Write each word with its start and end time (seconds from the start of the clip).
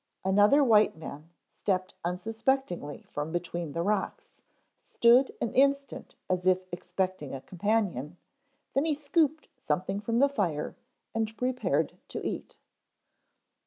Another 0.25 0.63
white 0.63 0.97
man 0.97 1.29
stepped 1.51 1.93
unsuspectingly 2.03 3.03
from 3.11 3.31
between 3.31 3.73
the 3.73 3.83
rocks, 3.83 4.41
stood 4.75 5.31
an 5.39 5.53
instant 5.53 6.15
as 6.27 6.47
if 6.47 6.61
expecting 6.71 7.35
a 7.35 7.41
companion, 7.41 8.17
then 8.73 8.85
he 8.85 8.95
scooped 8.95 9.47
something 9.61 9.99
from 9.99 10.17
the 10.17 10.27
fire 10.27 10.75
and 11.13 11.37
prepared 11.37 11.99
to 12.07 12.25
eat. 12.25 12.57